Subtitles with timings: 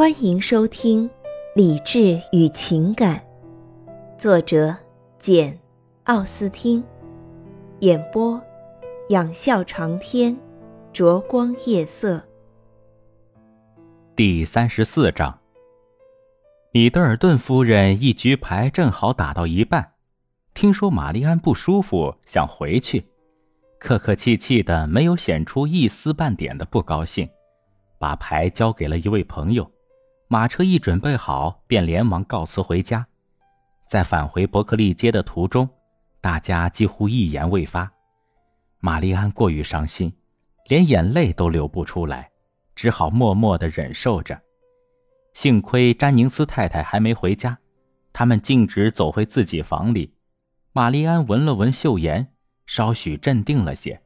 [0.00, 1.06] 欢迎收听
[1.54, 3.22] 《理智与情感》，
[4.18, 4.74] 作者
[5.18, 5.52] 简·
[6.04, 6.82] 奥斯汀，
[7.80, 8.42] 演播
[9.10, 10.34] 仰笑长天，
[10.90, 12.24] 灼光夜色。
[14.16, 15.38] 第三十四章，
[16.72, 19.92] 米德尔顿夫人一局牌正好打到一半，
[20.54, 23.04] 听说玛丽安不舒服，想回去，
[23.78, 27.28] 客客气气的，没有显出一丝半点的不高兴，
[27.98, 29.70] 把牌交给了一位朋友。
[30.32, 33.04] 马车一准备好，便连忙告辞回家。
[33.88, 35.68] 在返回伯克利街的途中，
[36.20, 37.90] 大家几乎一言未发。
[38.78, 40.12] 玛丽安过于伤心，
[40.66, 42.30] 连眼泪都流不出来，
[42.76, 44.40] 只好默默的忍受着。
[45.34, 47.58] 幸亏詹宁斯太太还没回家，
[48.12, 50.14] 他们径直走回自己房里。
[50.70, 52.32] 玛丽安闻了闻嗅盐，
[52.66, 54.00] 稍许镇定了些。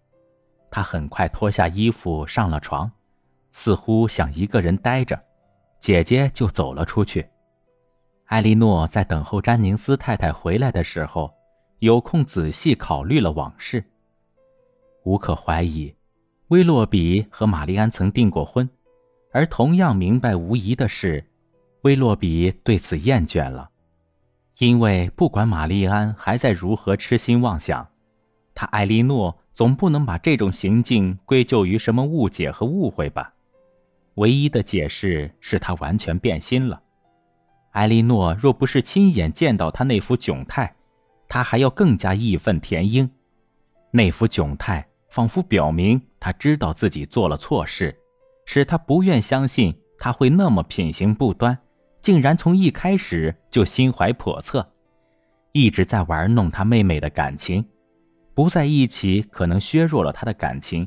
[0.70, 2.90] 她很快脱下衣服上了床，
[3.50, 5.22] 似乎想一个人待着。
[5.84, 7.26] 姐姐就走了出去。
[8.24, 11.30] 艾莉诺在等候詹宁斯太太回来的时候，
[11.80, 13.84] 有空仔细考虑了往事。
[15.02, 15.94] 无可怀疑，
[16.48, 18.66] 威洛比和玛丽安曾订过婚，
[19.30, 21.22] 而同样明白无疑的是，
[21.82, 23.68] 威洛比对此厌倦了，
[24.60, 27.86] 因为不管玛丽安还在如何痴心妄想，
[28.54, 33.33] 他艾莉诺总不能把这种行径归咎于什么误解和误会吧。
[34.14, 36.80] 唯一的解释是他完全变心了。
[37.72, 40.74] 艾莉诺若不是亲眼见到他那副窘态，
[41.28, 43.10] 他还要更加义愤填膺。
[43.90, 47.96] 那副窘态仿佛表明他知道自己做了错事，
[48.46, 51.58] 使他不愿相信他会那么品行不端，
[52.00, 54.68] 竟然从一开始就心怀叵测，
[55.52, 57.64] 一直在玩弄他妹妹的感情。
[58.34, 60.86] 不在一起可能削弱了他的感情，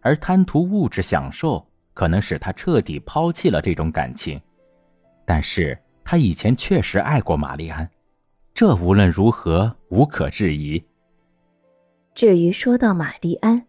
[0.00, 1.67] 而贪图物质享受。
[1.98, 4.40] 可能使他彻底抛弃了这种感情，
[5.24, 7.90] 但是他以前确实爱过玛丽安，
[8.54, 10.80] 这无论如何无可置疑。
[12.14, 13.66] 至于说到玛丽安，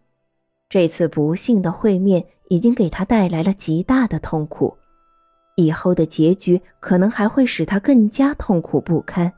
[0.68, 4.78] 这次不幸的会面已经给他带来了极大的痛苦，
[5.56, 9.32] 以后的结局可能还会使他更加痛苦不堪。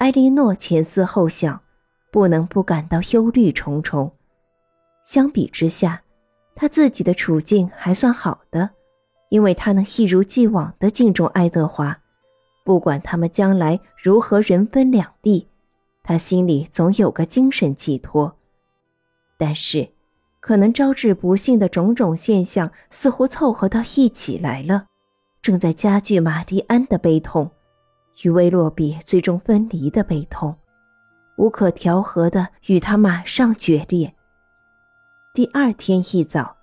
[0.00, 1.58] 埃莉诺前思后想，
[2.12, 4.12] 不能不感到忧虑重重。
[5.06, 6.02] 相比之下，
[6.56, 8.70] 他自己的处境还算好的，
[9.28, 11.98] 因为他能一如既往的敬重爱德华，
[12.64, 15.46] 不管他们将来如何人分两地，
[16.02, 18.38] 他心里总有个精神寄托。
[19.36, 19.90] 但是，
[20.40, 24.86] 可能招致不幸的种种现象似乎凑合到一起来了，
[25.42, 27.50] 正在加剧玛丽安的悲痛，
[28.22, 30.56] 与威洛比最终分离的悲痛，
[31.36, 34.14] 无可调和的与他马上决裂。
[35.36, 36.56] 第二天一早，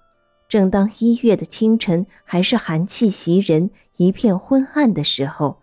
[0.49, 5.59] 正当一月的清晨还是寒气袭人、一片昏暗的时候，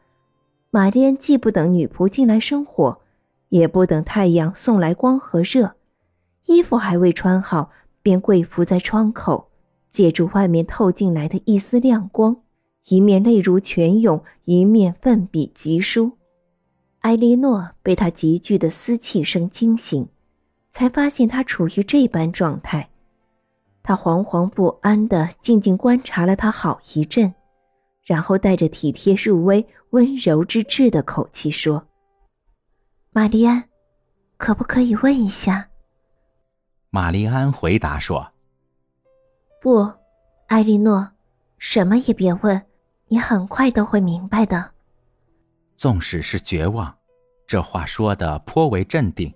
[0.71, 3.01] 玛丽安既不等女仆进来生火，
[3.49, 5.75] 也不等太阳送来光和热，
[6.47, 9.51] 衣服还未穿好，便跪伏在窗口，
[9.91, 12.37] 借助外面透进来的一丝亮光，
[12.91, 16.13] 一面泪如泉涌，一面奋笔疾书。
[17.01, 20.07] 埃莉诺被他急剧的撕气声惊醒，
[20.71, 22.90] 才发现他处于这般状态。
[23.83, 27.35] 他惶惶不安地静静观察了他好一阵，
[28.05, 31.87] 然后带着体贴入微、温柔之至的口气说
[33.11, 33.69] ：“玛丽安，
[34.37, 35.69] 可不可以问一下？”
[36.91, 38.33] 玛丽安回答说
[39.63, 39.91] ：“不，
[40.49, 41.11] 艾莉诺，
[41.59, 42.61] 什么也别问，
[43.09, 44.73] 你很快都会明白的。”
[45.77, 46.95] 纵使是绝望，
[47.47, 49.33] 这话说的颇为镇定。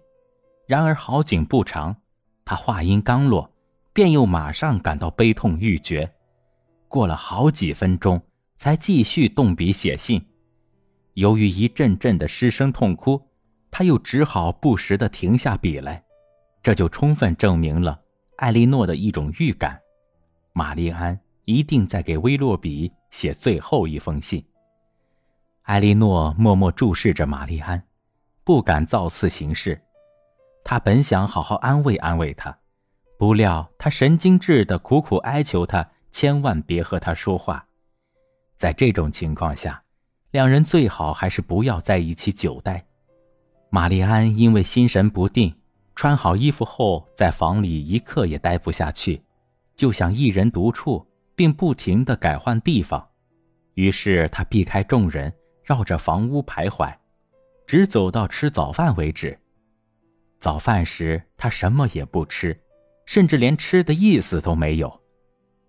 [0.67, 1.97] 然而好景不长，
[2.45, 3.51] 他话音刚落。
[3.95, 6.13] 便又马上感到悲痛欲绝，
[6.89, 8.21] 过了好几分钟，
[8.57, 10.21] 才继续动笔写信。
[11.13, 13.25] 由于一阵阵的失声痛哭，
[13.71, 16.03] 他又只好不时的停下笔来。
[16.61, 18.01] 这就充分证明了
[18.39, 19.81] 艾莉诺的一种预感：
[20.53, 24.45] 玛丽安一定在给威洛比写最后一封信。
[25.63, 27.81] 艾莉诺默默注视着玛丽安，
[28.43, 29.81] 不敢造次行事。
[30.65, 32.59] 他本想好好安慰安慰她。
[33.17, 37.65] 不料他神经质的苦苦哀求他千万别和他说话，
[38.57, 39.83] 在这种情况下，
[40.33, 42.85] 两人最好还是不要在一起久待。
[43.71, 45.55] 玛丽安因为心神不定，
[45.95, 49.23] 穿好衣服后在房里一刻也待不下去，
[49.77, 53.09] 就想一人独处，并不停地改换地方。
[53.75, 55.33] 于是他避开众人，
[55.65, 56.95] 绕着房屋徘徊，
[57.67, 59.37] 只走到吃早饭为止。
[60.39, 62.61] 早饭时他什么也不吃。
[63.07, 65.01] 甚至连吃的意思都没有，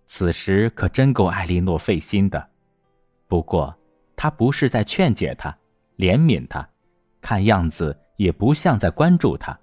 [0.06, 2.48] 此时可真够艾莉诺费心的。
[3.28, 3.76] 不过，
[4.14, 5.56] 他不是在劝解他、
[5.98, 6.68] 怜悯他，
[7.20, 9.58] 看样子也不像在关注他，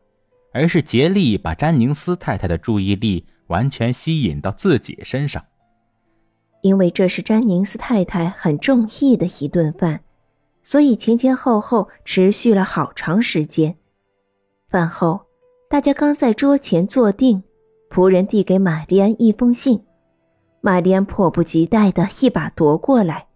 [0.53, 5.43] 而是竭力把詹宁斯太太的注意力完全吸引到自己身上。
[6.61, 10.01] 因为这是詹宁斯太太很中意的一顿饭，
[10.63, 13.75] 所以前前后后持续了好长时间。
[14.69, 15.25] 饭后，
[15.69, 17.43] 大家刚在桌前坐定，
[17.93, 19.79] 仆人递给玛丽安一封信。
[20.61, 23.27] 玛丽安迫不及待的一把夺过来，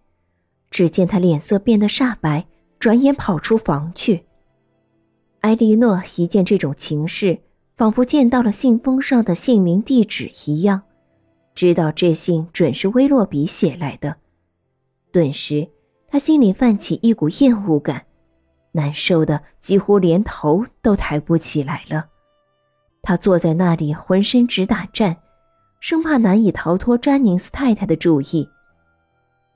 [0.70, 2.44] 只见他脸色变得煞白，
[2.80, 4.24] 转眼跑出房去。
[5.42, 7.38] 埃莉诺一见这种情势，
[7.76, 10.82] 仿佛见到了信封上的姓名、地址一样，
[11.54, 14.16] 知道这信准是威洛比写来的。
[15.12, 15.68] 顿时，
[16.08, 18.06] 他心里泛起一股厌恶感，
[18.72, 22.06] 难受的几乎连头都抬不起来了。
[23.08, 25.16] 他坐在那里，浑身直打颤。
[25.80, 28.46] 生怕难以逃脱詹宁斯太太的注意，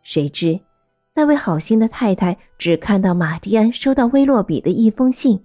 [0.03, 0.59] 谁知
[1.15, 5.45] 那位好心的太太只看到玛丽安收到威洛比的一封信，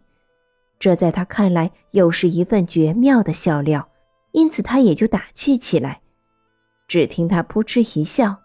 [0.79, 3.89] 这在他看来又是一份绝妙的笑料，
[4.31, 5.99] 因此他也就打趣起来。
[6.87, 8.37] 只听他扑哧一笑，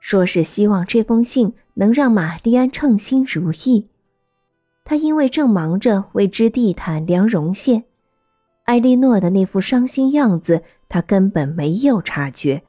[0.00, 3.88] 说是希望这封信能让玛丽安称心如意。
[4.84, 7.84] 他因为正忙着为织地毯、量绒线，
[8.68, 10.62] 艾莉诺的那副伤心样子。
[10.90, 12.62] 他根本没有察觉，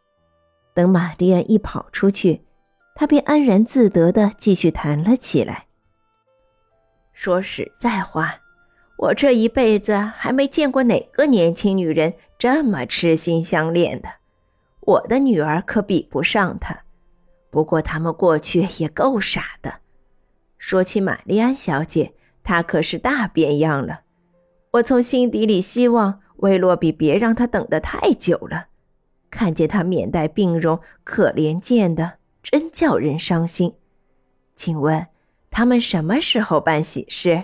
[0.73, 2.41] 等玛丽安一跑出去，
[2.93, 5.67] 他便安然自得的继续谈了起来。
[7.13, 8.35] 说实在话，
[8.97, 14.09] 我这一辈子还没见过哪个年轻女人这么痴心相恋的。
[14.81, 16.77] 我的女儿可比不上她，
[17.49, 19.75] 不过他们过去也够傻的。
[20.57, 22.13] 说起玛丽安小姐，
[22.43, 24.01] 她可是大变样了。
[24.71, 26.21] 我从心底里希望。
[26.39, 28.67] 威洛比，别让他等得太久了。
[29.29, 33.75] 看见他面带病容，可怜见的，真叫人伤心。
[34.55, 35.07] 请问，
[35.51, 37.43] 他们什么时候办喜事？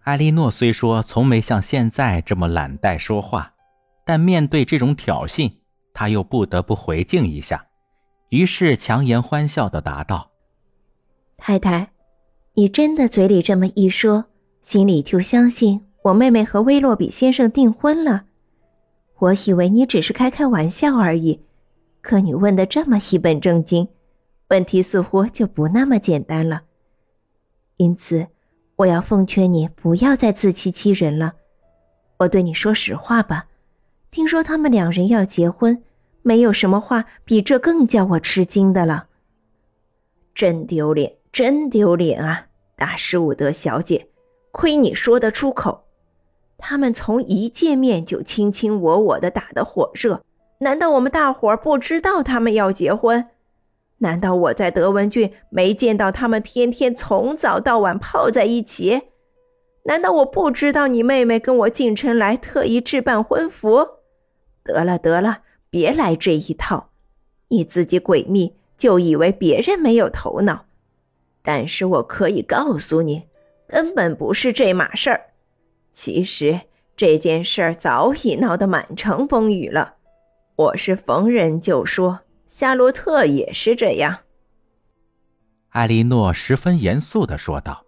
[0.00, 3.54] 艾莉诺虽说从没像现在这么懒怠说话，
[4.04, 5.52] 但面对这种挑衅，
[5.94, 7.66] 她又不得不回敬一下，
[8.30, 10.32] 于是强颜欢笑的答道
[11.38, 11.92] ：“太太，
[12.54, 14.24] 你真的嘴里这么一说，
[14.66, 18.26] 心里就相信。”我妹妹和威洛比先生订婚了，
[19.18, 21.40] 我以为你只是开开玩笑而已，
[22.00, 23.88] 可你问的这么一本正经，
[24.50, 26.62] 问题似乎就不那么简单了。
[27.78, 28.28] 因此，
[28.76, 31.34] 我要奉劝你不要再自欺欺人了。
[32.18, 33.46] 我对你说实话吧，
[34.12, 35.82] 听说他们两人要结婚，
[36.22, 39.08] 没有什么话比这更叫我吃惊的了。
[40.36, 42.46] 真丢脸，真丢脸啊，
[42.76, 44.08] 大施伍德小姐，
[44.56, 45.84] 亏你说得出口。
[46.56, 50.22] 他们从一见面就卿卿我我的打得火热，
[50.60, 53.28] 难道我们大伙儿不知道他们要结婚？
[53.98, 59.02] 难道我在德文郡没见到他们天天从早到晚泡在一起？
[59.82, 63.86] 难道我不知道你妹妹跟我进城来特意置办婚服？
[64.64, 66.88] 得了得了，别来这一套，
[67.48, 70.64] 你自己诡秘就以为别人没有头脑，
[71.42, 73.24] 但是我可以告诉你，
[73.68, 75.20] 根本不是这码事儿。
[75.92, 76.60] 其实
[76.96, 79.94] 这件事儿早已闹得满城风雨了，
[80.56, 84.20] 我是逢人就说，夏洛特也是这样。
[85.70, 87.84] 艾莉诺十分严肃的说道：“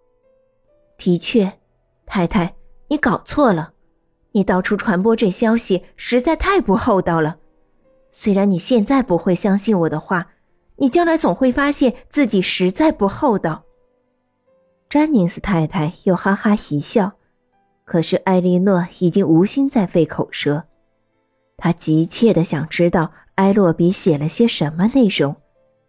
[0.97, 1.53] 的确，
[2.05, 2.55] 太太，
[2.87, 3.73] 你搞错了，
[4.31, 7.37] 你到处传播这消息实在太不厚道了。
[8.11, 10.31] 虽然你现在不会相信我的话，
[10.77, 13.63] 你将来总会发现自己实在不厚道。”
[14.89, 17.11] 詹宁斯太太又哈哈一笑。
[17.85, 20.63] 可是艾莉诺已经无心再费口舌，
[21.57, 25.35] 她急切的想知道埃洛比写了些什么内容，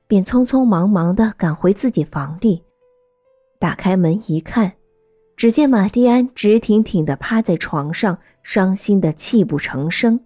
[0.07, 2.63] 便匆匆忙忙的赶回自己房里，
[3.59, 4.73] 打开门一看，
[5.35, 10.21] 只见玛丽安直挺挺的趴在床上，伤心的泣不成声，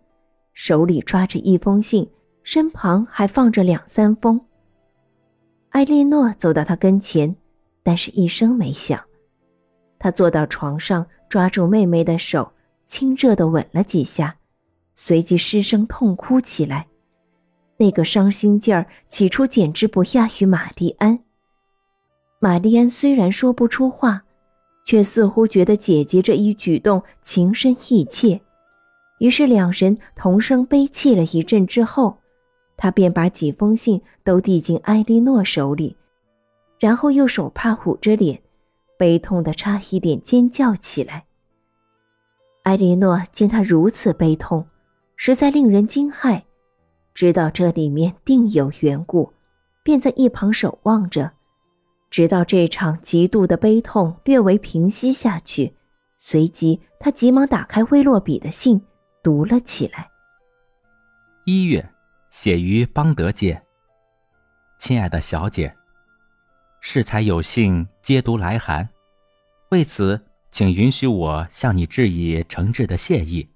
[0.52, 2.10] 手里抓着一封信，
[2.42, 4.40] 身旁还放着两三封。
[5.70, 7.34] 艾莉诺走到他跟前，
[7.84, 9.00] 但是一声没响，
[10.00, 11.06] 他坐到床上。
[11.26, 12.52] 抓住妹妹的手，
[12.86, 14.36] 亲热的吻了几下，
[14.94, 16.86] 随即失声痛哭起来。
[17.76, 21.18] 那个伤心劲儿，起初简直不亚于玛丽安。
[22.38, 24.22] 玛丽安虽然说不出话，
[24.84, 28.40] 却似乎觉得姐姐这一举动情深意切，
[29.18, 32.16] 于是两人同声悲泣了一阵之后，
[32.76, 35.96] 他便把几封信都递进艾莉诺手里，
[36.84, 38.42] 然后用手帕捂着脸。
[38.98, 41.24] 悲痛的差一点尖叫起来。
[42.62, 44.66] 艾莉诺见他如此悲痛，
[45.16, 46.42] 实在令人惊骇，
[47.14, 49.32] 知道这里面定有缘故，
[49.82, 51.32] 便在一旁守望着，
[52.10, 55.74] 直到这场极度的悲痛略微平息下去。
[56.18, 58.80] 随即，他急忙打开威洛比的信，
[59.22, 60.10] 读了起来。
[61.46, 61.90] 一月，
[62.28, 63.60] 写于邦德街。
[64.78, 65.74] 亲爱的小姐，
[66.86, 68.86] 适才有幸接读来函，
[69.70, 70.22] 为此，
[70.52, 73.48] 请允许我向你致以诚挚的谢意。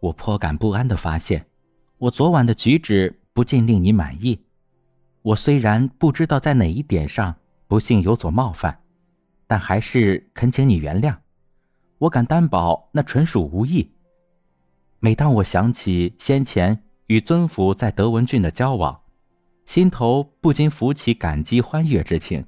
[0.00, 1.46] 我颇感不安的发现，
[1.98, 4.44] 我昨晚的举止不尽令你满意。
[5.22, 7.32] 我虽然不知道在哪一点上
[7.68, 8.82] 不幸有所冒犯，
[9.46, 11.16] 但还是恳请你原谅。
[11.98, 13.88] 我敢担保，那纯属无意。
[14.98, 19.00] 每当我想起先前与尊府在德文郡的交往，
[19.66, 22.46] 心头不禁浮起感激欢悦之情，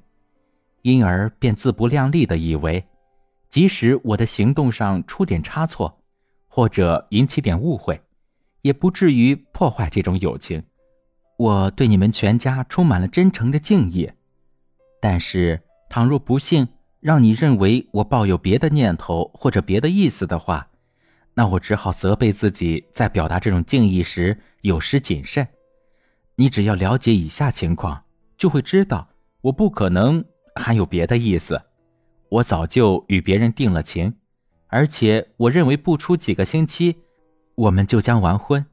[0.81, 2.83] 因而便自不量力的以为，
[3.49, 6.01] 即使我的行动上出点差错，
[6.47, 8.01] 或者引起点误会，
[8.63, 10.63] 也不至于破坏这种友情。
[11.37, 14.09] 我对你们全家充满了真诚的敬意，
[14.99, 16.67] 但是倘若不幸。
[17.01, 20.67] 让你认为我抱有别的念头或者别的意思的话，
[21.33, 25.47] 那我只好责备自己，在表达这种敬意时有失谨慎。
[26.39, 28.05] 你只要了解以下情况，
[28.37, 29.09] 就会知道
[29.41, 30.23] 我不可能
[30.55, 31.61] 还有别的意思。
[32.29, 34.15] 我早就与别人定了情，
[34.67, 36.95] 而且我认为不出几个星期，
[37.55, 38.65] 我们就将完婚。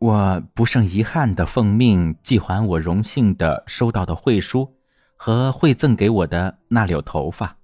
[0.00, 4.76] 我不胜遗憾地奉命寄还我荣幸地收到的会书。
[5.22, 7.58] 和会赠给我的那绺头发，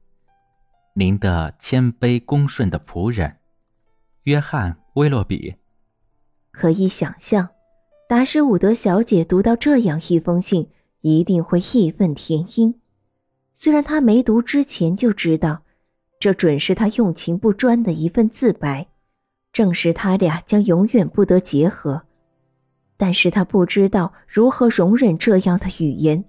[0.92, 3.38] 您的谦卑恭顺的仆人，
[4.24, 5.56] 约翰·威洛比。
[6.50, 7.48] 可以想象，
[8.08, 10.68] 达什伍德小姐读到这样一封信，
[11.00, 12.72] 一定会义愤填膺。
[13.52, 15.62] 虽然她没读之前就知道，
[16.20, 18.86] 这准是他用情不专的一份自白，
[19.52, 22.02] 证实他俩将永远不得结合，
[22.96, 26.24] 但是他不知道如何容忍这样的语言。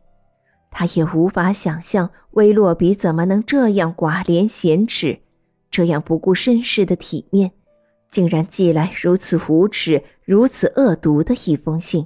[0.71, 5.19] 他也无法想象威洛比怎么能这样寡廉鲜耻，
[5.69, 7.51] 这样不顾身世的体面，
[8.09, 12.05] 竟然寄来如此无耻、如此恶毒的一封信。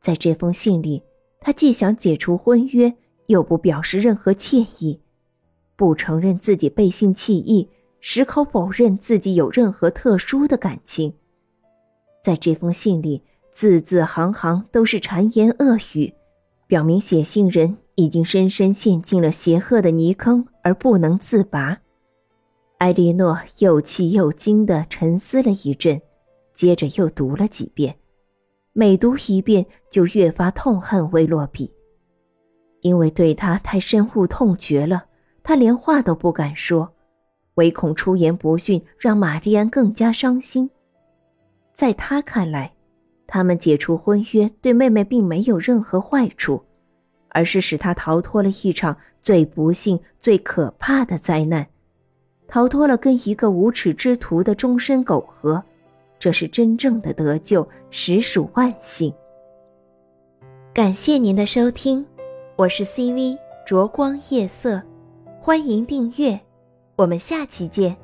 [0.00, 1.02] 在这封信里，
[1.42, 2.94] 他既想解除婚约，
[3.26, 4.98] 又不表示任何歉意，
[5.76, 7.68] 不承认自己背信弃义，
[8.00, 11.12] 矢口否认自己有任何特殊的感情。
[12.22, 16.14] 在这封信里，字字行行都是谗言恶语。
[16.66, 21.78] 表明写信人已经深深陷进了邪恶的泥坑而不能自拔。
[22.78, 26.00] 艾莉诺又气又惊地沉思了一阵，
[26.58, 27.94] 接着又读了几遍，
[28.72, 31.72] 每读一遍就越发痛恨威洛比，
[32.80, 35.04] 因为对他太深恶痛绝了，
[35.44, 36.92] 他连话都不敢说，
[37.54, 40.68] 唯恐出言不逊让玛丽安更加伤心。
[41.72, 42.72] 在他看来。
[43.30, 46.60] 他们解除婚约对妹妹并没有任何坏处，
[47.28, 51.68] 而是使她逃脱了一场最不幸、最可怕的灾难，
[52.48, 55.62] 逃脱了跟一个无耻之徒的终身苟合。
[56.18, 59.12] 这是真正的得救，实属万幸。
[60.74, 62.04] 感谢您的收听，
[62.56, 64.82] 我是 CV 灼光夜色，
[65.40, 66.40] 欢迎订阅，
[66.96, 67.96] 我们下期见。